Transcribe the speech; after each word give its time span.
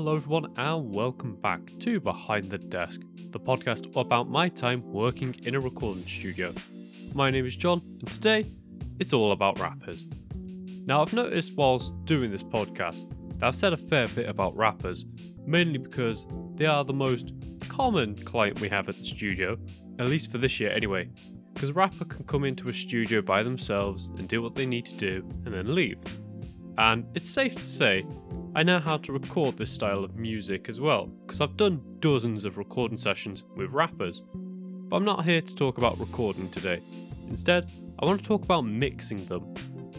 Hello, 0.00 0.14
everyone, 0.14 0.52
and 0.56 0.94
welcome 0.94 1.34
back 1.34 1.72
to 1.80 1.98
Behind 1.98 2.48
the 2.48 2.56
Desk, 2.56 3.00
the 3.30 3.40
podcast 3.40 3.96
about 3.96 4.30
my 4.30 4.48
time 4.48 4.80
working 4.92 5.34
in 5.42 5.56
a 5.56 5.60
recording 5.60 6.06
studio. 6.06 6.54
My 7.14 7.32
name 7.32 7.44
is 7.44 7.56
John, 7.56 7.82
and 7.98 8.06
today 8.08 8.46
it's 9.00 9.12
all 9.12 9.32
about 9.32 9.58
rappers. 9.58 10.06
Now, 10.86 11.02
I've 11.02 11.12
noticed 11.12 11.56
whilst 11.56 11.92
doing 12.04 12.30
this 12.30 12.44
podcast 12.44 13.12
that 13.40 13.48
I've 13.48 13.56
said 13.56 13.72
a 13.72 13.76
fair 13.76 14.06
bit 14.06 14.28
about 14.28 14.56
rappers, 14.56 15.04
mainly 15.44 15.78
because 15.78 16.28
they 16.54 16.66
are 16.66 16.84
the 16.84 16.92
most 16.92 17.32
common 17.66 18.14
client 18.14 18.60
we 18.60 18.68
have 18.68 18.88
at 18.88 18.96
the 18.96 19.04
studio, 19.04 19.58
at 19.98 20.08
least 20.08 20.30
for 20.30 20.38
this 20.38 20.60
year 20.60 20.70
anyway. 20.70 21.10
Because 21.54 21.70
a 21.70 21.74
rapper 21.74 22.04
can 22.04 22.24
come 22.24 22.44
into 22.44 22.68
a 22.68 22.72
studio 22.72 23.20
by 23.20 23.42
themselves 23.42 24.06
and 24.16 24.28
do 24.28 24.42
what 24.42 24.54
they 24.54 24.64
need 24.64 24.86
to 24.86 24.94
do 24.94 25.28
and 25.44 25.52
then 25.52 25.74
leave. 25.74 25.98
And 26.78 27.04
it's 27.16 27.28
safe 27.28 27.56
to 27.56 27.64
say 27.64 28.06
I 28.58 28.64
know 28.64 28.80
how 28.80 28.96
to 28.96 29.12
record 29.12 29.56
this 29.56 29.70
style 29.70 30.02
of 30.02 30.16
music 30.16 30.68
as 30.68 30.80
well, 30.80 31.06
because 31.06 31.40
I've 31.40 31.56
done 31.56 31.80
dozens 32.00 32.44
of 32.44 32.58
recording 32.58 32.98
sessions 32.98 33.44
with 33.54 33.70
rappers. 33.70 34.24
But 34.34 34.96
I'm 34.96 35.04
not 35.04 35.24
here 35.24 35.40
to 35.40 35.54
talk 35.54 35.78
about 35.78 35.96
recording 36.00 36.50
today. 36.50 36.82
Instead, 37.28 37.70
I 38.00 38.04
want 38.04 38.20
to 38.20 38.26
talk 38.26 38.42
about 38.42 38.62
mixing 38.62 39.24
them, 39.26 39.54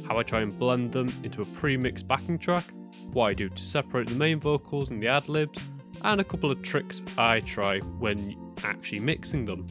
how 0.05 0.20
I 0.20 0.23
try 0.23 0.41
and 0.41 0.59
blend 0.59 0.91
them 0.91 1.08
into 1.23 1.41
a 1.41 1.45
pre 1.45 1.77
mixed 1.77 2.05
backing 2.09 2.38
track, 2.38 2.66
what 3.14 3.27
I 3.27 3.34
do 3.34 3.48
to 3.48 3.64
separate 3.64 4.09
the 4.09 4.16
main 4.16 4.41
vocals 4.41 4.89
and 4.89 5.02
the 5.02 5.08
ad 5.08 5.30
libs, 5.30 5.66
and 6.03 6.20
a 6.20 6.26
couple 6.26 6.52
of 6.52 6.62
tricks 6.62 7.02
I 7.17 7.39
try 7.39 7.80
when 7.80 8.36
actually 8.66 9.00
mixing 9.00 9.45
them. 9.45 9.67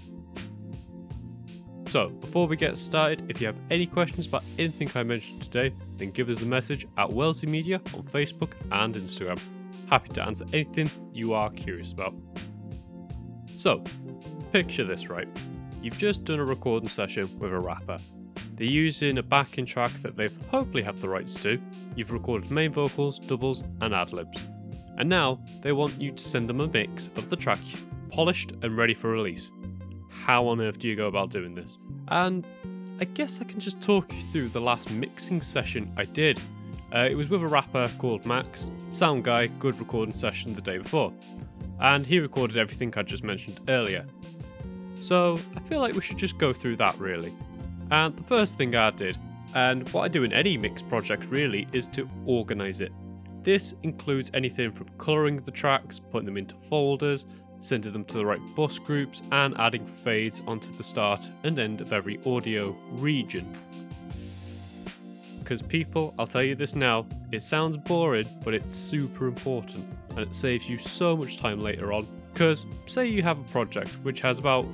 So, 1.88 2.10
before 2.10 2.46
we 2.46 2.56
get 2.56 2.76
started, 2.76 3.24
if 3.30 3.40
you 3.40 3.46
have 3.46 3.56
any 3.70 3.86
questions 3.86 4.26
about 4.26 4.44
anything 4.58 4.90
I 4.94 5.02
mentioned 5.04 5.40
today, 5.40 5.74
then 5.96 6.10
give 6.10 6.28
us 6.28 6.42
a 6.42 6.46
message 6.46 6.86
at 6.98 7.10
Wellesley 7.10 7.48
Media 7.48 7.80
on 7.94 8.02
Facebook 8.02 8.52
and 8.70 8.94
Instagram. 8.94 9.40
Happy 9.88 10.10
to 10.10 10.22
answer 10.22 10.44
anything 10.52 10.90
you 11.14 11.32
are 11.32 11.48
curious 11.48 11.92
about. 11.92 12.14
So, 13.56 13.82
picture 14.52 14.84
this 14.84 15.08
right. 15.08 15.28
You've 15.80 15.96
just 15.96 16.24
done 16.24 16.40
a 16.40 16.44
recording 16.44 16.90
session 16.90 17.26
with 17.38 17.54
a 17.54 17.58
rapper. 17.58 17.96
They're 18.52 18.66
using 18.66 19.16
a 19.16 19.22
backing 19.22 19.64
track 19.64 19.92
that 20.02 20.14
they've 20.14 20.36
hopefully 20.50 20.82
have 20.82 21.00
the 21.00 21.08
rights 21.08 21.36
to. 21.42 21.58
You've 21.96 22.10
recorded 22.10 22.50
main 22.50 22.70
vocals, 22.70 23.18
doubles, 23.18 23.62
and 23.80 23.94
ad 23.94 24.12
libs. 24.12 24.46
And 24.98 25.08
now 25.08 25.40
they 25.62 25.72
want 25.72 25.98
you 25.98 26.12
to 26.12 26.22
send 26.22 26.50
them 26.50 26.60
a 26.60 26.68
mix 26.68 27.08
of 27.16 27.30
the 27.30 27.36
track, 27.36 27.60
polished 28.10 28.52
and 28.60 28.76
ready 28.76 28.92
for 28.92 29.10
release 29.10 29.48
how 30.28 30.46
on 30.46 30.60
earth 30.60 30.78
do 30.78 30.86
you 30.86 30.94
go 30.94 31.06
about 31.06 31.30
doing 31.30 31.54
this? 31.54 31.78
And 32.08 32.44
I 33.00 33.04
guess 33.06 33.40
I 33.40 33.44
can 33.44 33.58
just 33.58 33.80
talk 33.80 34.12
you 34.12 34.22
through 34.24 34.48
the 34.50 34.60
last 34.60 34.90
mixing 34.90 35.40
session 35.40 35.90
I 35.96 36.04
did. 36.04 36.38
Uh, 36.94 37.08
it 37.10 37.14
was 37.14 37.30
with 37.30 37.42
a 37.42 37.46
rapper 37.46 37.90
called 37.96 38.26
Max, 38.26 38.68
sound 38.90 39.24
guy, 39.24 39.46
good 39.46 39.78
recording 39.78 40.14
session 40.14 40.54
the 40.54 40.60
day 40.60 40.76
before. 40.76 41.14
And 41.80 42.04
he 42.04 42.18
recorded 42.18 42.58
everything 42.58 42.92
I 42.94 43.04
just 43.04 43.24
mentioned 43.24 43.58
earlier. 43.70 44.04
So 45.00 45.40
I 45.56 45.60
feel 45.60 45.80
like 45.80 45.94
we 45.94 46.02
should 46.02 46.18
just 46.18 46.36
go 46.36 46.52
through 46.52 46.76
that 46.76 46.98
really. 46.98 47.32
And 47.90 48.14
the 48.14 48.24
first 48.24 48.58
thing 48.58 48.76
I 48.76 48.90
did, 48.90 49.16
and 49.54 49.88
what 49.94 50.02
I 50.02 50.08
do 50.08 50.24
in 50.24 50.34
any 50.34 50.58
mix 50.58 50.82
project 50.82 51.24
really, 51.30 51.66
is 51.72 51.86
to 51.86 52.06
organise 52.26 52.80
it. 52.80 52.92
This 53.44 53.74
includes 53.82 54.30
anything 54.34 54.72
from 54.72 54.90
colouring 54.98 55.40
the 55.40 55.52
tracks, 55.52 55.98
putting 55.98 56.26
them 56.26 56.36
into 56.36 56.54
folders, 56.68 57.24
sending 57.60 57.92
them 57.92 58.04
to 58.04 58.14
the 58.14 58.26
right 58.26 58.40
bus 58.54 58.78
groups, 58.78 59.22
and 59.32 59.56
adding 59.58 59.86
fades 59.86 60.42
onto 60.46 60.74
the 60.76 60.84
start 60.84 61.30
and 61.44 61.58
end 61.58 61.80
of 61.80 61.92
every 61.92 62.18
audio 62.24 62.76
region. 62.92 63.46
Because 65.38 65.62
people, 65.62 66.14
I'll 66.18 66.26
tell 66.26 66.42
you 66.42 66.54
this 66.54 66.74
now, 66.74 67.06
it 67.32 67.40
sounds 67.40 67.76
boring, 67.78 68.28
but 68.44 68.54
it's 68.54 68.74
super 68.74 69.26
important 69.26 69.86
and 70.10 70.20
it 70.20 70.34
saves 70.34 70.68
you 70.68 70.78
so 70.78 71.16
much 71.16 71.38
time 71.38 71.62
later 71.62 71.92
on. 71.92 72.06
Because, 72.32 72.66
say 72.86 73.06
you 73.06 73.22
have 73.22 73.38
a 73.38 73.44
project 73.44 73.90
which 74.02 74.20
has 74.20 74.38
about 74.38 74.66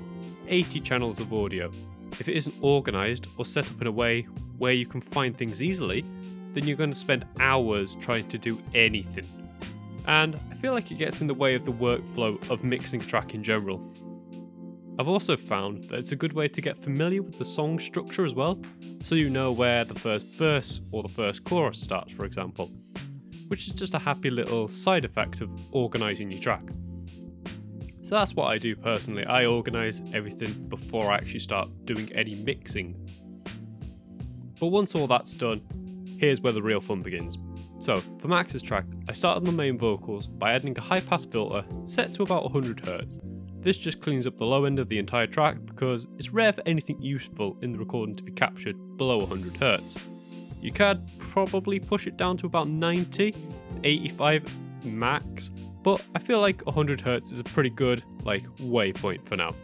80 0.49 0.81
channels 0.81 1.21
of 1.21 1.33
audio. 1.33 1.71
If 2.13 2.29
it 2.29 2.37
isn't 2.37 2.63
organised 2.63 3.27
or 3.37 3.45
set 3.45 3.71
up 3.71 3.81
in 3.81 3.87
a 3.87 3.93
way 3.93 4.23
where 4.59 4.73
you 4.73 4.87
can 4.87 5.01
find 5.01 5.37
things 5.37 5.63
easily, 5.63 6.05
then 6.53 6.67
you're 6.67 6.77
going 6.77 6.91
to 6.91 6.97
spend 6.97 7.25
hours 7.41 7.95
trying 7.97 8.29
to 8.29 8.39
do 8.39 8.61
anything 8.75 9.44
and 10.07 10.39
I 10.51 10.55
feel 10.55 10.73
like 10.73 10.91
it 10.91 10.99
gets 10.99 11.21
in 11.21 11.27
the 11.27 11.35
way 11.35 11.55
of 11.55 11.65
the 11.65 11.73
workflow 11.73 12.51
of 12.51 12.65
mixing 12.65 13.01
a 13.01 13.05
track 13.05 13.35
in 13.35 13.43
general. 13.43 13.81
I've 14.99 15.09
also 15.09 15.37
found 15.37 15.85
that 15.85 15.99
it's 15.99 16.13
a 16.13 16.17
good 16.17 16.35
way 16.35 16.47
to 16.47 16.61
get 16.61 16.79
familiar 16.79 17.21
with 17.21 17.39
the 17.39 17.45
song 17.45 17.79
structure 17.81 18.25
as 18.25 18.33
well, 18.33 18.61
so 19.03 19.17
you 19.17 19.29
know 19.29 19.51
where 19.51 19.85
the 19.85 19.95
first 19.95 20.27
verse 20.29 20.81
or 20.93 21.03
the 21.03 21.09
first 21.09 21.43
chorus 21.45 21.81
starts, 21.81 22.13
for 22.13 22.25
example, 22.25 22.71
which 23.49 23.67
is 23.67 23.75
just 23.75 23.95
a 23.95 23.99
happy 23.99 24.31
little 24.31 24.69
side 24.69 25.05
effect 25.05 25.41
of 25.41 25.51
organising 25.75 26.31
your 26.31 26.41
track. 26.41 26.63
So 28.03 28.15
that's 28.15 28.35
what 28.35 28.49
I 28.49 28.59
do 28.59 28.77
personally. 28.77 29.25
I 29.25 29.47
organise 29.47 30.03
everything 30.13 30.53
before 30.69 31.11
I 31.11 31.17
actually 31.17 31.41
start 31.41 31.69
doing 31.87 32.13
any 32.13 32.35
mixing. 32.35 32.95
But 34.61 34.67
once 34.67 34.95
all 34.95 35.07
that's 35.07 35.35
done, 35.35 35.63
here's 36.21 36.41
where 36.41 36.53
the 36.53 36.63
real 36.63 36.81
fun 36.81 37.03
begins. 37.03 37.37
So, 37.85 37.97
for 38.19 38.29
Max's 38.29 38.63
track, 38.63 38.87
I 39.11 39.13
started 39.13 39.41
on 39.41 39.45
the 39.45 39.53
main 39.53 39.77
vocals 39.77 40.27
by 40.27 40.53
adding 40.55 40.75
a 40.79 40.81
high 40.81 41.01
pass 41.01 41.27
filter 41.27 41.67
set 41.85 42.15
to 42.15 42.23
about 42.23 42.51
100Hz. 42.51 43.21
This 43.63 43.77
just 43.77 44.01
cleans 44.01 44.27
up 44.27 44.39
the 44.39 44.47
low 44.47 44.65
end 44.65 44.79
of 44.79 44.89
the 44.89 44.99
entire 44.99 45.27
track 45.27 45.59
because 45.67 46.07
it's 46.17 46.31
rare 46.31 46.55
for 46.55 46.63
anything 46.65 46.99
useful 47.03 47.59
in 47.61 47.73
the 47.73 47.79
recording 47.79 48.17
to 48.17 48.23
be 48.23 48.33
captured 48.33 48.97
below 48.97 49.27
100Hz. 49.27 50.01
You 50.63 50.73
could 50.73 51.07
probably 51.19 51.79
push 51.79 52.07
it 52.07 52.17
down 52.17 52.39
to 52.39 52.47
about 52.47 52.69
90, 52.69 53.35
85 53.85 54.87
max, 54.87 55.51
but 55.83 56.03
I 56.15 56.21
feel 56.21 56.41
like 56.41 56.65
100Hz 56.65 57.31
is 57.31 57.39
a 57.39 57.45
pretty 57.45 57.69
good 57.69 58.03
like 58.23 58.45
waypoint 58.61 59.29
for 59.29 59.37
now. 59.37 59.55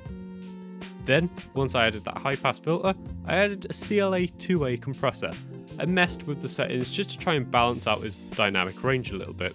Then, 1.04 1.30
once 1.54 1.74
I 1.74 1.86
added 1.86 2.04
that 2.04 2.18
high 2.18 2.36
pass 2.36 2.58
filter, 2.58 2.92
I 3.24 3.36
added 3.36 3.64
a 3.64 3.72
CLA 3.72 4.26
2A 4.26 4.82
compressor 4.82 5.30
I 5.78 5.86
messed 5.86 6.26
with 6.26 6.42
the 6.42 6.48
settings 6.48 6.90
just 6.90 7.10
to 7.10 7.18
try 7.18 7.34
and 7.34 7.50
balance 7.50 7.86
out 7.86 8.02
his 8.02 8.14
dynamic 8.14 8.82
range 8.82 9.10
a 9.10 9.16
little 9.16 9.34
bit. 9.34 9.54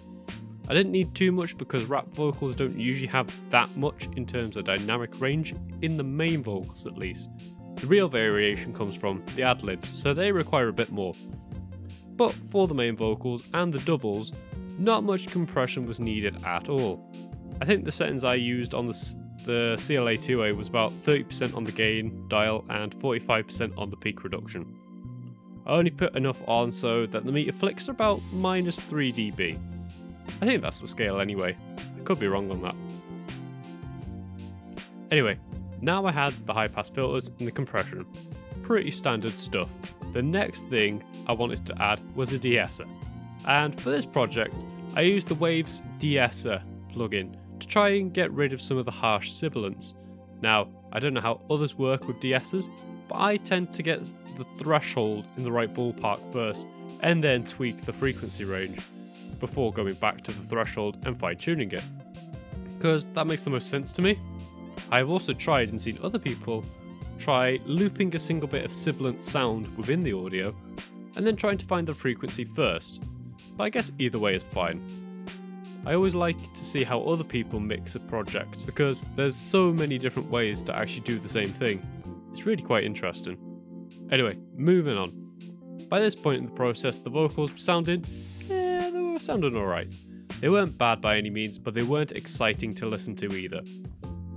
I 0.68 0.74
didn't 0.74 0.90
need 0.90 1.14
too 1.14 1.30
much 1.30 1.56
because 1.56 1.84
rap 1.84 2.08
vocals 2.08 2.56
don't 2.56 2.76
usually 2.76 3.06
have 3.06 3.32
that 3.50 3.74
much 3.76 4.08
in 4.16 4.26
terms 4.26 4.56
of 4.56 4.64
dynamic 4.64 5.20
range, 5.20 5.54
in 5.82 5.96
the 5.96 6.02
main 6.02 6.42
vocals 6.42 6.86
at 6.86 6.98
least. 6.98 7.30
The 7.76 7.86
real 7.86 8.08
variation 8.08 8.72
comes 8.72 8.94
from 8.94 9.22
the 9.36 9.42
ad 9.42 9.62
libs, 9.62 9.88
so 9.88 10.12
they 10.12 10.32
require 10.32 10.68
a 10.68 10.72
bit 10.72 10.90
more. 10.90 11.14
But 12.16 12.32
for 12.32 12.66
the 12.66 12.74
main 12.74 12.96
vocals 12.96 13.46
and 13.54 13.72
the 13.72 13.78
doubles, 13.80 14.32
not 14.78 15.04
much 15.04 15.28
compression 15.28 15.86
was 15.86 16.00
needed 16.00 16.42
at 16.44 16.68
all. 16.68 17.12
I 17.60 17.64
think 17.64 17.84
the 17.84 17.92
settings 17.92 18.24
I 18.24 18.34
used 18.34 18.74
on 18.74 18.86
the, 18.86 19.14
the 19.44 19.74
CLA2A 19.78 20.56
was 20.56 20.68
about 20.68 20.90
30% 21.04 21.54
on 21.54 21.64
the 21.64 21.72
gain 21.72 22.26
dial 22.28 22.64
and 22.70 22.94
45% 22.96 23.78
on 23.78 23.90
the 23.90 23.96
peak 23.96 24.24
reduction. 24.24 24.76
I 25.66 25.70
only 25.70 25.90
put 25.90 26.14
enough 26.16 26.40
on 26.46 26.70
so 26.70 27.06
that 27.06 27.24
the 27.24 27.32
meter 27.32 27.52
flicks 27.52 27.88
are 27.88 27.92
about 27.92 28.20
minus 28.32 28.78
3 28.78 29.12
dB. 29.12 29.58
I 30.40 30.46
think 30.46 30.62
that's 30.62 30.80
the 30.80 30.86
scale 30.86 31.20
anyway. 31.20 31.56
I 31.78 32.02
could 32.02 32.20
be 32.20 32.28
wrong 32.28 32.50
on 32.50 32.62
that. 32.62 32.74
Anyway, 35.10 35.38
now 35.80 36.06
I 36.06 36.12
had 36.12 36.32
the 36.46 36.52
high 36.52 36.68
pass 36.68 36.90
filters 36.90 37.30
and 37.38 37.46
the 37.46 37.52
compression. 37.52 38.06
Pretty 38.62 38.90
standard 38.90 39.32
stuff. 39.32 39.68
The 40.12 40.22
next 40.22 40.66
thing 40.68 41.02
I 41.26 41.32
wanted 41.32 41.66
to 41.66 41.82
add 41.82 42.00
was 42.14 42.32
a 42.32 42.38
de-esser. 42.38 42.86
And 43.46 43.78
for 43.80 43.90
this 43.90 44.06
project, 44.06 44.54
I 44.94 45.02
used 45.02 45.28
the 45.28 45.34
Waves 45.34 45.82
de-esser 45.98 46.62
plugin 46.92 47.36
to 47.60 47.66
try 47.66 47.90
and 47.90 48.12
get 48.12 48.32
rid 48.32 48.52
of 48.52 48.60
some 48.60 48.78
of 48.78 48.84
the 48.84 48.90
harsh 48.90 49.30
sibilants. 49.30 49.94
Now, 50.42 50.68
I 50.92 50.98
don't 50.98 51.14
know 51.14 51.20
how 51.20 51.40
others 51.50 51.76
work 51.76 52.06
with 52.06 52.20
de-essers, 52.20 52.68
but 53.08 53.20
I 53.20 53.36
tend 53.36 53.72
to 53.72 53.82
get 53.82 54.00
the 54.36 54.44
threshold 54.58 55.26
in 55.36 55.44
the 55.44 55.52
right 55.52 55.72
ballpark 55.72 56.20
first 56.32 56.66
and 57.00 57.22
then 57.22 57.44
tweak 57.44 57.82
the 57.82 57.92
frequency 57.92 58.44
range 58.44 58.80
before 59.40 59.72
going 59.72 59.94
back 59.94 60.22
to 60.24 60.32
the 60.32 60.42
threshold 60.42 60.96
and 61.04 61.18
fine 61.18 61.36
tuning 61.36 61.70
it. 61.72 61.84
Because 62.76 63.06
that 63.14 63.26
makes 63.26 63.42
the 63.42 63.50
most 63.50 63.68
sense 63.68 63.92
to 63.92 64.02
me. 64.02 64.18
I 64.90 64.98
have 64.98 65.10
also 65.10 65.32
tried 65.32 65.70
and 65.70 65.80
seen 65.80 65.98
other 66.02 66.18
people 66.18 66.64
try 67.18 67.58
looping 67.64 68.14
a 68.14 68.18
single 68.18 68.48
bit 68.48 68.64
of 68.64 68.72
sibilant 68.72 69.22
sound 69.22 69.74
within 69.76 70.02
the 70.02 70.12
audio 70.12 70.54
and 71.16 71.26
then 71.26 71.36
trying 71.36 71.58
to 71.58 71.66
find 71.66 71.86
the 71.86 71.94
frequency 71.94 72.44
first. 72.44 73.02
But 73.56 73.64
I 73.64 73.70
guess 73.70 73.90
either 73.98 74.18
way 74.18 74.34
is 74.34 74.44
fine. 74.44 74.82
I 75.86 75.94
always 75.94 76.14
like 76.14 76.36
to 76.54 76.64
see 76.64 76.82
how 76.82 77.00
other 77.02 77.24
people 77.24 77.60
mix 77.60 77.94
a 77.94 78.00
project 78.00 78.66
because 78.66 79.04
there's 79.14 79.36
so 79.36 79.72
many 79.72 79.98
different 79.98 80.30
ways 80.30 80.62
to 80.64 80.76
actually 80.76 81.02
do 81.02 81.18
the 81.18 81.28
same 81.28 81.48
thing. 81.48 81.80
It's 82.36 82.44
really 82.44 82.62
quite 82.62 82.84
interesting. 82.84 83.38
Anyway, 84.12 84.36
moving 84.54 84.98
on. 84.98 85.10
By 85.88 86.00
this 86.00 86.14
point 86.14 86.40
in 86.40 86.44
the 86.44 86.52
process, 86.52 86.98
the 86.98 87.08
vocals 87.08 87.50
sounding, 87.56 88.04
yeah, 88.46 88.90
they 88.90 89.00
were 89.00 89.18
sounding 89.18 89.56
alright. 89.56 89.90
They 90.40 90.50
weren't 90.50 90.76
bad 90.76 91.00
by 91.00 91.16
any 91.16 91.30
means, 91.30 91.56
but 91.56 91.72
they 91.72 91.82
weren't 91.82 92.12
exciting 92.12 92.74
to 92.74 92.86
listen 92.86 93.16
to 93.16 93.34
either. 93.34 93.62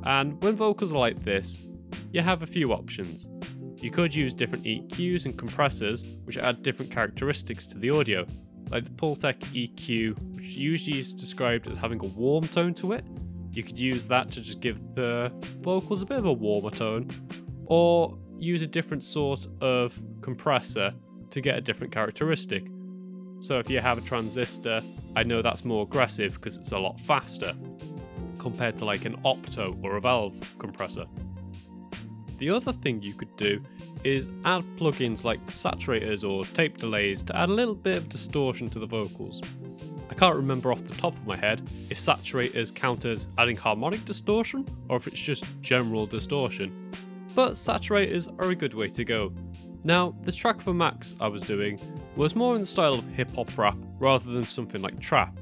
And 0.04 0.42
when 0.42 0.56
vocals 0.56 0.94
are 0.94 0.98
like 0.98 1.26
this, 1.26 1.68
you 2.14 2.22
have 2.22 2.42
a 2.42 2.48
few 2.48 2.72
options. 2.72 3.28
You 3.76 3.92
could 3.92 4.16
use 4.16 4.34
different 4.34 4.64
EQs 4.64 5.26
and 5.26 5.38
compressors, 5.38 6.06
which 6.24 6.38
add 6.38 6.64
different 6.64 6.92
characteristics 6.92 7.68
to 7.68 7.78
the 7.78 7.90
audio. 7.90 8.26
like 8.72 8.84
the 8.84 8.92
Pultec 8.92 9.40
EQ, 9.54 10.18
which 10.36 10.56
usually 10.56 11.00
is 11.00 11.14
described 11.14 11.68
as 11.68 11.78
having 11.78 12.00
a 12.00 12.08
warm 12.08 12.48
tone 12.48 12.74
to 12.76 12.94
it. 12.94 13.04
You 13.52 13.64
could 13.64 13.80
use 13.80 14.08
that 14.08 14.32
to 14.32 14.42
just 14.42 14.60
give 14.60 14.80
the 14.96 15.32
vocals 15.62 16.02
a 16.02 16.06
bit 16.06 16.20
of 16.20 16.26
a 16.26 16.34
warmer 16.34 16.70
tone, 16.70 17.10
or 17.70 18.18
use 18.38 18.62
a 18.62 18.68
different 18.68 19.04
sort 19.04 19.48
of 19.62 20.00
compressor 20.22 20.94
to 21.30 21.42
get 21.42 21.58
a 21.58 21.62
different 21.62 21.94
characteristic. 21.94 22.66
So 23.40 23.60
if 23.60 23.70
you 23.70 23.80
have 23.80 23.98
a 23.98 24.02
transistor, 24.02 24.82
I 25.16 25.24
know 25.24 25.42
that's 25.42 25.64
more 25.64 25.84
aggressive 25.84 26.34
because 26.34 26.58
it's 26.58 26.72
a 26.72 26.78
lot 26.78 27.00
faster 27.00 27.54
compared 28.38 28.78
to 28.78 28.86
like 28.86 29.06
an 29.06 29.16
opto 29.22 29.82
or 29.84 29.96
a 29.96 30.02
valve 30.02 30.56
compressor. 30.60 31.06
The 32.38 32.50
other 32.50 32.72
thing 32.72 33.02
you 33.02 33.14
could 33.14 33.36
do 33.36 33.62
is 34.04 34.30
add 34.46 34.64
plugins 34.78 35.26
like 35.26 35.46
saturators 35.48 36.28
or 36.28 36.46
tape 36.46 36.78
delays 36.78 37.22
to 37.24 37.36
add 37.36 37.50
a 37.50 37.54
little 37.54 37.76
bit 37.76 37.98
of 37.98 38.08
distortion 38.08 38.70
to 38.70 38.80
the 38.80 38.86
vocals. 38.86 39.42
I 40.10 40.14
can't 40.14 40.36
remember 40.36 40.72
off 40.72 40.84
the 40.86 40.96
top 40.96 41.14
of 41.14 41.28
my 41.28 41.36
head 41.36 41.62
if 41.90 42.00
saturators 42.00 42.74
count 42.74 43.04
as 43.06 43.28
adding 43.38 43.58
harmonic 43.58 44.06
distortion 44.06 44.66
or 44.88 44.96
if 44.98 45.08
it's 45.08 45.20
just 45.20 45.46
general 45.62 46.06
distortion, 46.06 46.89
but 47.36 47.54
saturators 47.54 48.28
are 48.40 48.50
a 48.50 48.56
good 48.56 48.74
way 48.74 48.90
to 48.90 49.04
go. 49.04 49.34
Now, 49.84 50.16
the 50.24 50.32
track 50.32 50.62
for 50.62 50.74
Max 50.74 51.16
I 51.20 51.28
was 51.28 51.44
doing 51.44 51.80
was 52.16 52.36
more 52.36 52.56
in 52.56 52.62
the 52.62 52.68
style 52.68 52.94
of 52.94 53.08
hip 53.10 53.34
hop 53.36 53.58
rap 53.58 53.78
rather 54.00 54.32
than 54.32 54.44
something 54.44 54.82
like 54.82 55.00
trap, 55.00 55.38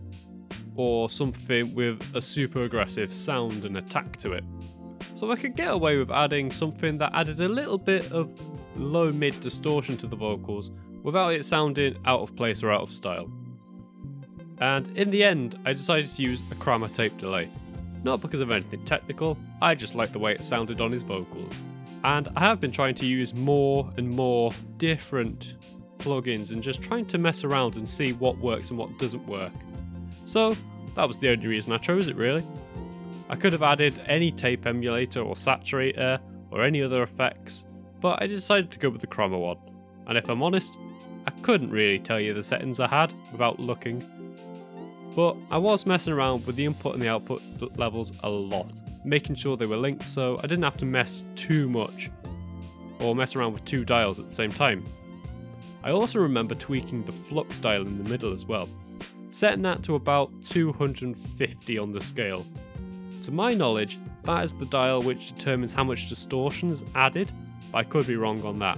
or 0.76 1.10
something 1.10 1.74
with 1.74 2.02
a 2.16 2.22
super 2.22 2.64
aggressive 2.64 3.14
sound 3.14 3.66
and 3.66 3.78
attack 3.78 4.18
to 4.18 4.34
it 4.34 4.44
so 5.18 5.32
I 5.32 5.36
could 5.36 5.56
get 5.56 5.72
away 5.72 5.98
with 5.98 6.12
adding 6.12 6.52
something 6.52 7.00
that 7.00 7.12
added 7.14 7.42
a 7.42 7.48
little 7.48 7.80
bit 7.80 8.12
of 8.12 8.32
low 8.76 9.12
mid 9.12 9.40
distortion 9.40 9.98
to 9.98 10.08
the 10.08 10.16
vocals 10.16 10.72
without 11.02 11.34
it 11.34 11.44
sounding 11.44 11.98
out 12.06 12.22
of 12.22 12.36
place 12.36 12.62
or 12.62 12.72
out 12.72 12.82
of 12.82 12.94
style. 12.94 13.32
And 14.60 14.88
in 14.96 15.10
the 15.10 15.24
end, 15.24 15.60
I 15.66 15.74
decided 15.74 16.08
to 16.08 16.22
use 16.22 16.40
a 16.52 16.56
Kramer 16.56 16.90
tape 16.90 17.18
delay. 17.18 17.50
Not 18.04 18.22
because 18.22 18.42
of 18.42 18.52
anything 18.52 18.86
technical, 18.86 19.38
I 19.60 19.74
just 19.74 19.96
liked 19.96 20.14
the 20.14 20.20
way 20.20 20.34
it 20.34 20.44
sounded 20.44 20.82
on 20.82 20.92
his 20.92 21.02
vocals. 21.02 21.54
And 22.08 22.30
I 22.38 22.40
have 22.40 22.62
been 22.62 22.72
trying 22.72 22.96
to 22.96 23.06
use 23.06 23.34
more 23.34 23.92
and 23.98 24.10
more 24.10 24.54
different 24.78 25.56
plugins 25.98 26.54
and 26.54 26.64
just 26.64 26.82
trying 26.82 27.06
to 27.08 27.18
mess 27.18 27.44
around 27.44 27.76
and 27.76 27.88
see 27.88 28.14
what 28.14 28.38
works 28.38 28.70
and 28.70 28.80
what 28.80 28.98
doesn't 28.98 29.28
work. 29.28 29.52
So 30.24 30.56
that 30.96 31.06
was 31.06 31.18
the 31.18 31.28
only 31.28 31.48
reason 31.48 31.74
I 31.74 31.80
chose 31.80 32.08
it 32.08 32.16
really. 32.16 32.46
I 33.28 33.36
could 33.36 33.52
have 33.52 33.62
added 33.62 34.02
any 34.06 34.32
tape 34.32 34.66
emulator 34.66 35.20
or 35.20 35.36
saturator 35.36 36.22
or 36.50 36.64
any 36.64 36.82
other 36.82 37.04
effects, 37.04 37.66
but 38.00 38.22
I 38.22 38.28
decided 38.28 38.72
to 38.72 38.80
go 38.80 38.90
with 38.90 39.02
the 39.02 39.08
Kramer 39.08 39.38
one. 39.38 39.58
And 40.06 40.18
if 40.18 40.30
I'm 40.30 40.42
honest, 40.42 40.78
I 41.26 41.32
couldn't 41.42 41.72
really 41.72 42.00
tell 42.00 42.22
you 42.22 42.34
the 42.34 42.42
settings 42.42 42.80
I 42.80 42.88
had 42.88 43.12
without 43.34 43.60
looking. 43.60 44.02
But 45.14 45.36
I 45.52 45.58
was 45.58 45.86
messing 45.86 46.14
around 46.14 46.48
with 46.48 46.56
the 46.56 46.64
input 46.64 46.94
and 46.94 47.04
the 47.04 47.10
output 47.10 47.42
levels 47.76 48.14
a 48.24 48.30
lot, 48.30 48.72
making 49.08 49.36
sure 49.36 49.58
they 49.58 49.66
were 49.66 49.78
linked 49.78 50.06
so 50.06 50.38
I 50.40 50.48
didn't 50.48 50.64
have 50.64 50.78
to 50.78 50.86
mess 50.86 51.24
too 51.36 51.70
much 51.70 52.12
or 53.00 53.16
mess 53.16 53.36
around 53.36 53.54
with 53.54 53.66
two 53.66 53.86
dials 53.86 54.20
at 54.20 54.28
the 54.28 54.36
same 54.36 54.52
time. 54.52 54.84
I 55.84 55.92
also 55.92 56.20
remember 56.20 56.56
tweaking 56.56 57.04
the 57.04 57.12
flux 57.12 57.60
dial 57.60 57.82
in 57.82 58.04
the 58.04 58.10
middle 58.10 58.34
as 58.34 58.46
well, 58.46 58.68
setting 59.30 59.62
that 59.62 59.84
to 59.84 59.96
about 59.96 60.32
250 60.44 61.78
on 61.78 61.92
the 61.94 62.02
scale 62.02 62.46
to 63.28 63.32
my 63.34 63.54
knowledge, 63.54 64.00
that 64.24 64.46
is 64.46 64.54
the 64.54 64.66
dial 64.68 65.02
which 65.02 65.36
determines 65.36 65.74
how 65.74 65.84
much 65.84 66.08
distortion 66.08 66.70
is 66.70 66.82
added, 66.96 67.30
but 67.74 67.80
I 67.80 67.84
could 67.84 68.08
be 68.08 68.16
wrong 68.16 68.42
on 68.46 68.58
that. 68.60 68.78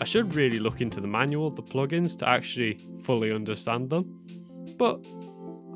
I 0.00 0.04
should 0.04 0.36
really 0.36 0.60
look 0.60 0.80
into 0.80 1.00
the 1.00 1.08
manual 1.08 1.50
the 1.50 1.60
plugins 1.64 2.16
to 2.20 2.28
actually 2.28 2.78
fully 3.02 3.32
understand 3.32 3.90
them, 3.90 4.16
but 4.78 5.04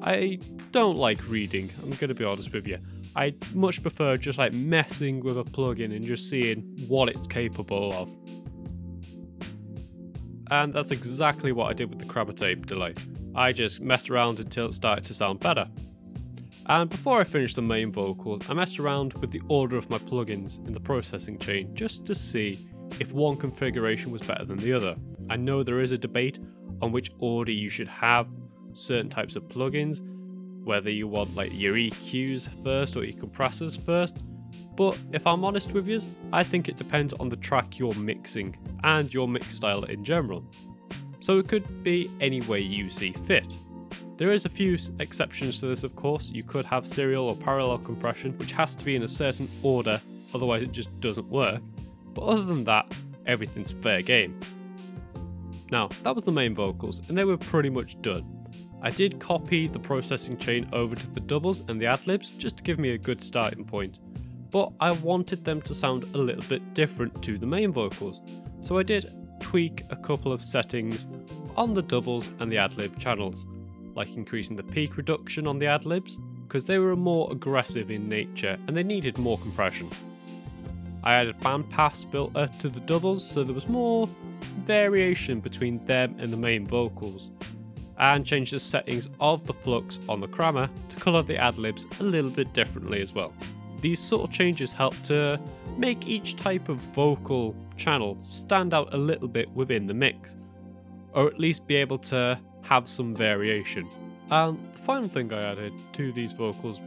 I 0.02 0.38
don't 0.70 0.96
like 0.96 1.29
reading, 1.29 1.70
I'm 1.82 1.91
going 1.91 2.06
to 2.06 2.14
be 2.14 2.25
honest 2.25 2.52
with 2.52 2.69
you. 2.69 2.79
I 3.16 3.34
much 3.52 3.81
prefer 3.82 4.16
just 4.16 4.38
like 4.38 4.52
messing 4.52 5.20
with 5.20 5.38
a 5.38 5.44
plugin 5.44 5.94
and 5.94 6.05
just 6.05 6.28
seeing 6.28 6.62
what 6.88 7.08
it's 7.08 7.26
capable 7.26 7.93
of. 7.93 8.11
And 10.50 10.72
that's 10.72 10.90
exactly 10.90 11.52
what 11.52 11.70
I 11.70 11.72
did 11.72 11.90
with 11.90 11.99
the 11.99 12.05
Kramer 12.05 12.32
tape 12.32 12.66
delay. 12.66 12.94
I 13.34 13.52
just 13.52 13.81
messed 13.81 14.11
around 14.11 14.40
until 14.40 14.66
it 14.66 14.75
started 14.75 15.05
to 15.06 15.14
sound 15.14 15.40
better. 15.40 15.69
And 16.66 16.88
before 16.88 17.20
I 17.20 17.25
finished 17.25 17.56
the 17.56 17.62
main 17.62 17.93
vocals, 17.93 18.49
I 18.49 18.55
messed 18.55 18.78
around 18.78 19.12
with 19.14 19.31
the 19.31 19.43
order 19.49 19.76
of 19.76 19.90
my 19.90 19.99
plugins 19.99 20.64
in 20.67 20.72
the 20.72 20.81
processing 20.81 21.38
chain 21.38 21.75
just 21.75 22.06
to 22.06 22.14
see 22.14 22.58
if 23.00 23.12
one 23.12 23.37
configuration 23.37 24.10
was 24.10 24.22
better 24.22 24.44
than 24.44 24.58
the 24.58 24.72
other. 24.72 24.96
I 25.28 25.37
know 25.37 25.62
there 25.62 25.81
is 25.81 25.93
a 25.93 25.99
debate 25.99 26.38
on 26.81 26.93
which 26.93 27.10
order 27.19 27.52
you 27.52 27.69
should 27.69 27.88
have 27.88 28.28
certain 28.72 29.08
types 29.08 29.37
of 29.37 29.44
plugins, 29.44 30.00
whether 30.64 30.90
you 30.90 31.06
want 31.06 31.34
like 31.34 31.52
your 31.52 31.75
EQs 31.75 32.49
first 32.62 32.96
or 32.96 33.05
your 33.05 33.19
compressors 33.19 33.76
first, 33.76 34.19
but 34.76 34.99
if 35.12 35.26
I'm 35.26 35.44
honest 35.44 35.72
with 35.72 35.87
you, 35.87 36.00
I 36.32 36.43
think 36.43 36.69
it 36.69 36.76
depends 36.76 37.12
on 37.14 37.28
the 37.28 37.37
track 37.37 37.78
you're 37.78 37.94
mixing 37.94 38.56
and 38.82 39.12
your 39.12 39.28
mix 39.28 39.55
style 39.55 39.84
in 39.84 40.05
general. 40.05 40.44
So 41.20 41.38
it 41.38 41.49
could 41.49 41.82
be 41.82 42.11
any 42.20 42.40
way 42.43 42.61
you 42.61 42.90
see 42.90 43.12
fit. 43.12 43.46
There 44.16 44.32
is 44.32 44.44
a 44.44 44.49
few 44.49 44.78
exceptions 45.00 45.61
to 45.61 45.66
this 45.66 45.84
of 45.84 45.96
course, 45.96 46.31
you 46.31 46.43
could 46.43 46.64
have 46.67 46.87
serial 46.87 47.28
or 47.28 47.37
parallel 47.37 47.78
compression 47.78 48.37
which 48.38 48.52
has 48.52 48.75
to 48.76 48.84
be 48.84 48.96
in 48.96 49.02
a 49.02 49.08
certain 49.08 49.49
order 49.62 50.00
otherwise 50.34 50.62
it 50.62 50.72
just 50.72 50.99
doesn't 51.00 51.28
work, 51.28 51.62
but 52.12 52.22
other 52.22 52.44
than 52.44 52.64
that 52.64 52.93
everything's 53.26 53.72
fair 53.72 54.02
game. 54.02 54.38
Now 55.70 55.88
that 56.02 56.14
was 56.14 56.25
the 56.25 56.32
main 56.32 56.55
vocals 56.55 57.00
and 57.08 57.17
they 57.17 57.25
were 57.25 57.37
pretty 57.37 57.70
much 57.70 58.00
done. 58.02 58.44
I 58.84 58.90
did 58.90 59.19
copy 59.19 59.66
the 59.66 59.78
processing 59.78 60.36
chain 60.36 60.69
over 60.75 60.94
to 60.94 61.10
the 61.12 61.20
doubles 61.20 61.64
and 61.69 61.81
the 61.81 61.86
adlibs 61.86 62.36
just 62.36 62.58
to 62.58 62.62
give 62.62 62.78
me 62.78 62.90
a 62.90 62.98
good 62.98 63.22
starting 63.22 63.64
point, 63.64 64.00
but 64.50 64.72
I 64.78 64.90
wanted 64.90 65.42
them 65.42 65.62
to 65.62 65.75
sound 65.75 66.04
a 66.12 66.19
little 66.19 66.42
bit 66.42 66.75
different 66.75 67.22
to 67.22 67.38
the 67.38 67.46
main 67.46 67.72
vocals, 67.72 68.20
so 68.60 68.76
I 68.76 68.82
did 68.82 69.10
tweak 69.40 69.84
a 69.88 69.96
couple 69.96 70.34
of 70.34 70.44
settings 70.44 71.06
on 71.56 71.72
the 71.72 71.81
doubles 71.81 72.28
and 72.40 72.52
the 72.52 72.56
adlib 72.56 72.98
channels 72.98 73.46
like 73.94 74.14
increasing 74.16 74.54
the 74.54 74.62
peak 74.62 74.98
reduction 74.98 75.46
on 75.46 75.58
the 75.58 75.64
adlibs, 75.66 76.19
because 76.46 76.66
they 76.66 76.78
were 76.78 76.94
more 76.94 77.32
aggressive 77.32 77.91
in 77.91 78.06
nature 78.06 78.58
and 78.67 78.76
they 78.76 78.82
needed 78.82 79.17
more 79.17 79.38
compression. 79.38 79.88
I 81.03 81.14
added 81.14 81.41
bandpass 81.41 82.10
filter 82.12 82.50
to 82.60 82.69
the 82.69 82.81
doubles 82.81 83.26
so 83.26 83.44
there 83.44 83.55
was 83.55 83.67
more 83.67 84.10
variation 84.67 85.41
between 85.41 85.82
them 85.86 86.17
and 86.19 86.31
the 86.31 86.36
main 86.36 86.67
vocals, 86.67 87.31
and 87.98 88.24
change 88.24 88.51
the 88.51 88.60
settings 88.60 89.08
of 89.20 89.46
the 89.46 89.53
flux 89.53 90.01
on 90.08 90.20
the 90.20 90.29
Kramer 90.29 90.69
to 90.89 90.96
colour 90.96 91.22
the 91.22 91.34
adlibs 91.34 91.84
a 92.01 92.03
little 92.03 92.31
bit 92.31 92.53
differently 92.53 93.01
as 93.01 93.13
well. 93.13 93.32
These 93.81 94.01
sort 94.01 94.29
of 94.29 94.34
changes 94.34 94.72
help 94.72 95.01
to 95.03 95.39
make 95.77 96.08
each 96.08 96.36
type 96.36 96.69
of 96.69 96.79
vocal 96.79 97.55
channel 97.77 98.17
stand 98.22 98.72
out 98.74 98.93
a 98.94 98.96
little 98.96 99.29
bit 99.29 99.51
within 99.51 99.86
the 99.86 99.94
mix, 99.94 100.36
or 101.13 101.27
at 101.27 101.39
least 101.39 101.67
be 101.67 101.77
able 101.77 101.98
to 101.98 102.39
have 102.63 102.89
some 102.89 103.13
variation. 103.13 103.89
And 104.31 104.58
the 104.72 104.79
final 104.79 105.08
thing 105.08 105.32
I 105.32 105.43
added 105.43 105.72
to 105.94 106.13
these 106.13 106.32
vocals 106.32 106.81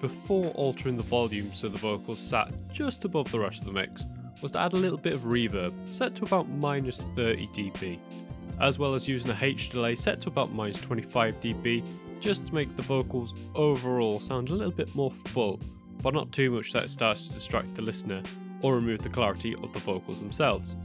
before 0.00 0.46
altering 0.52 0.96
the 0.96 1.02
volume 1.02 1.52
so 1.52 1.68
the 1.68 1.78
vocals 1.78 2.20
sat 2.20 2.52
just 2.72 3.04
above 3.04 3.30
the 3.30 3.40
rest 3.40 3.60
of 3.60 3.66
the 3.66 3.72
mix 3.72 4.06
was 4.40 4.52
to 4.52 4.60
add 4.60 4.72
a 4.72 4.76
little 4.76 4.98
bit 4.98 5.12
of 5.12 5.22
reverb 5.22 5.72
set 5.92 6.14
to 6.14 6.24
about 6.24 6.48
minus 6.48 6.98
30 7.16 7.48
dB, 7.48 7.98
as 8.60 8.78
well 8.78 8.94
as 8.94 9.08
using 9.08 9.30
a 9.30 9.38
H 9.40 9.70
delay 9.70 9.94
set 9.94 10.20
to 10.22 10.28
about 10.28 10.52
minus 10.52 10.78
25 10.78 11.40
dB 11.40 11.84
just 12.20 12.46
to 12.46 12.54
make 12.54 12.74
the 12.76 12.82
vocals 12.82 13.34
overall 13.54 14.20
sound 14.20 14.50
a 14.50 14.54
little 14.54 14.72
bit 14.72 14.94
more 14.94 15.10
full, 15.10 15.60
but 16.02 16.14
not 16.14 16.32
too 16.32 16.50
much 16.50 16.72
that 16.72 16.84
it 16.84 16.90
starts 16.90 17.28
to 17.28 17.34
distract 17.34 17.74
the 17.74 17.82
listener 17.82 18.22
or 18.62 18.74
remove 18.74 19.02
the 19.02 19.08
clarity 19.08 19.54
of 19.54 19.72
the 19.72 19.78
vocals 19.78 20.18
themselves. 20.18 20.76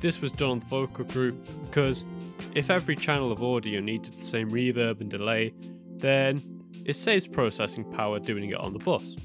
This 0.00 0.20
was 0.20 0.32
done 0.32 0.50
on 0.50 0.58
the 0.58 0.66
vocal 0.66 1.04
group 1.04 1.36
because 1.64 2.04
if 2.54 2.70
every 2.70 2.96
channel 2.96 3.32
of 3.32 3.42
audio 3.42 3.80
needed 3.80 4.14
the 4.14 4.24
same 4.24 4.50
reverb 4.50 5.00
and 5.00 5.10
delay, 5.10 5.54
then 5.96 6.42
it 6.84 6.96
saves 6.96 7.26
processing 7.26 7.84
power 7.92 8.18
doing 8.18 8.50
it 8.50 8.58
on 8.58 8.72
the 8.72 8.78
bus. 8.80 9.16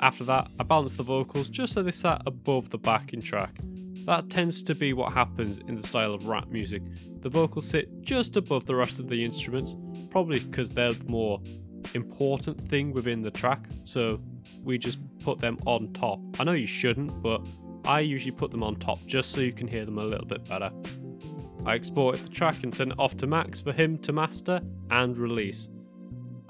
After 0.00 0.24
that, 0.24 0.48
I 0.58 0.62
balanced 0.62 0.96
the 0.96 1.02
vocals 1.02 1.48
just 1.48 1.72
so 1.72 1.82
they 1.82 1.90
sat 1.90 2.22
above 2.26 2.70
the 2.70 2.78
backing 2.78 3.20
track. 3.20 3.54
That 4.06 4.28
tends 4.28 4.62
to 4.64 4.74
be 4.74 4.92
what 4.92 5.12
happens 5.12 5.58
in 5.66 5.76
the 5.76 5.86
style 5.86 6.12
of 6.12 6.26
rap 6.26 6.48
music. 6.48 6.82
The 7.20 7.28
vocals 7.28 7.68
sit 7.68 8.02
just 8.02 8.36
above 8.36 8.66
the 8.66 8.74
rest 8.74 8.98
of 8.98 9.08
the 9.08 9.24
instruments, 9.24 9.76
probably 10.10 10.40
because 10.40 10.70
they're 10.70 10.92
the 10.92 11.08
more 11.08 11.40
important 11.94 12.68
thing 12.68 12.92
within 12.92 13.22
the 13.22 13.30
track, 13.30 13.66
so 13.84 14.20
we 14.62 14.76
just 14.78 14.98
put 15.20 15.38
them 15.40 15.58
on 15.66 15.92
top. 15.92 16.20
I 16.38 16.44
know 16.44 16.52
you 16.52 16.66
shouldn't, 16.66 17.22
but 17.22 17.40
I 17.84 18.00
usually 18.00 18.32
put 18.32 18.50
them 18.50 18.62
on 18.62 18.76
top 18.76 18.98
just 19.06 19.32
so 19.32 19.40
you 19.40 19.52
can 19.52 19.68
hear 19.68 19.84
them 19.84 19.98
a 19.98 20.04
little 20.04 20.26
bit 20.26 20.46
better. 20.48 20.70
I 21.64 21.74
exported 21.74 22.26
the 22.26 22.30
track 22.30 22.62
and 22.62 22.74
sent 22.74 22.92
it 22.92 22.98
off 22.98 23.16
to 23.18 23.26
Max 23.26 23.60
for 23.60 23.72
him 23.72 23.96
to 23.98 24.12
master 24.12 24.60
and 24.90 25.16
release. 25.16 25.68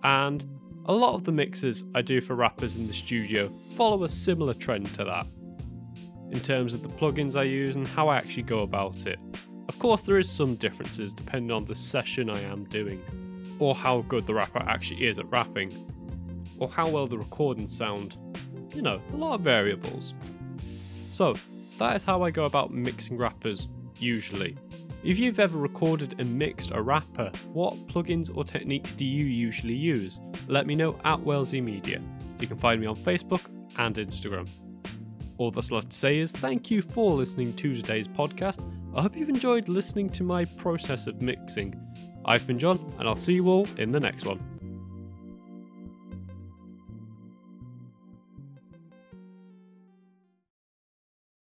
And 0.02 0.44
a 0.86 0.92
lot 0.92 1.14
of 1.14 1.24
the 1.24 1.32
mixes 1.32 1.84
I 1.94 2.02
do 2.02 2.20
for 2.20 2.34
rappers 2.34 2.76
in 2.76 2.86
the 2.86 2.92
studio 2.92 3.50
follow 3.76 4.04
a 4.04 4.08
similar 4.08 4.54
trend 4.54 4.92
to 4.94 5.04
that, 5.04 5.26
in 6.30 6.40
terms 6.40 6.74
of 6.74 6.82
the 6.82 6.88
plugins 6.88 7.38
I 7.38 7.44
use 7.44 7.76
and 7.76 7.86
how 7.86 8.08
I 8.08 8.16
actually 8.16 8.42
go 8.44 8.60
about 8.60 9.06
it. 9.06 9.18
Of 9.68 9.78
course, 9.78 10.02
there 10.02 10.18
is 10.18 10.30
some 10.30 10.56
differences 10.56 11.12
depending 11.12 11.50
on 11.50 11.64
the 11.64 11.74
session 11.74 12.28
I 12.28 12.40
am 12.42 12.64
doing, 12.64 13.02
or 13.58 13.74
how 13.74 14.02
good 14.02 14.26
the 14.26 14.34
rapper 14.34 14.62
actually 14.66 15.06
is 15.06 15.18
at 15.18 15.30
rapping, 15.30 15.72
or 16.58 16.68
how 16.68 16.88
well 16.88 17.06
the 17.06 17.18
recordings 17.18 17.76
sound. 17.76 18.16
You 18.74 18.82
know, 18.82 19.00
a 19.12 19.16
lot 19.16 19.34
of 19.34 19.40
variables. 19.40 20.14
So, 21.12 21.36
that 21.78 21.96
is 21.96 22.04
how 22.04 22.22
I 22.22 22.30
go 22.30 22.44
about 22.44 22.72
mixing 22.72 23.16
rappers, 23.16 23.68
usually. 23.98 24.56
If 25.04 25.18
you've 25.18 25.38
ever 25.38 25.58
recorded 25.58 26.14
and 26.18 26.38
mixed 26.38 26.70
a 26.70 26.80
rapper, 26.80 27.30
what 27.52 27.74
plugins 27.88 28.34
or 28.34 28.42
techniques 28.42 28.92
do 28.92 29.04
you 29.04 29.24
usually 29.24 29.74
use? 29.74 30.20
Let 30.48 30.66
me 30.66 30.74
know 30.74 30.98
at 31.04 31.20
Wellesley 31.20 31.60
Media. 31.60 32.00
You 32.40 32.46
can 32.46 32.56
find 32.56 32.80
me 32.80 32.86
on 32.86 32.96
Facebook 32.96 33.42
and 33.78 33.94
Instagram. 33.96 34.48
All 35.38 35.50
that's 35.50 35.70
left 35.70 35.90
to 35.90 35.96
say 35.96 36.18
is 36.18 36.30
thank 36.30 36.70
you 36.70 36.80
for 36.80 37.14
listening 37.14 37.52
to 37.54 37.74
today's 37.74 38.06
podcast. 38.06 38.60
I 38.94 39.02
hope 39.02 39.16
you've 39.16 39.28
enjoyed 39.28 39.68
listening 39.68 40.08
to 40.10 40.22
my 40.22 40.44
process 40.44 41.06
of 41.06 41.20
mixing. 41.20 41.74
I've 42.24 42.46
been 42.46 42.58
John, 42.58 42.78
and 42.98 43.08
I'll 43.08 43.16
see 43.16 43.34
you 43.34 43.48
all 43.48 43.66
in 43.76 43.90
the 43.90 44.00
next 44.00 44.24
one. 44.24 44.53